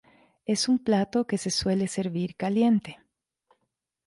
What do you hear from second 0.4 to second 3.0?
Es un plato que se suele servir caliente.